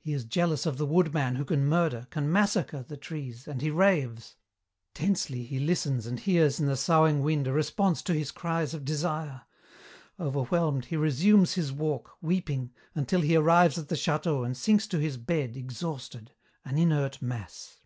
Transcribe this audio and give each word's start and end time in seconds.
"He 0.00 0.12
is 0.12 0.24
jealous 0.24 0.66
of 0.66 0.76
the 0.76 0.84
woodman 0.84 1.36
who 1.36 1.44
can 1.44 1.64
murder, 1.64 2.08
can 2.10 2.32
massacre, 2.32 2.82
the 2.82 2.96
trees, 2.96 3.46
and 3.46 3.62
he 3.62 3.70
raves. 3.70 4.34
Tensely 4.92 5.44
he 5.44 5.60
listens 5.60 6.04
and 6.04 6.18
hears 6.18 6.58
in 6.58 6.66
the 6.66 6.76
soughing 6.76 7.22
wind 7.22 7.46
a 7.46 7.52
response 7.52 8.02
to 8.02 8.12
his 8.12 8.32
cries 8.32 8.74
of 8.74 8.84
desire. 8.84 9.42
Overwhelmed, 10.18 10.86
he 10.86 10.96
resumes 10.96 11.54
his 11.54 11.70
walk, 11.70 12.10
weeping, 12.20 12.72
until 12.96 13.20
he 13.20 13.36
arrives 13.36 13.78
at 13.78 13.86
the 13.86 13.94
château 13.94 14.44
and 14.44 14.56
sinks 14.56 14.88
to 14.88 14.98
his 14.98 15.16
bed 15.16 15.56
exhausted, 15.56 16.32
an 16.64 16.76
inert 16.76 17.22
mass. 17.22 17.78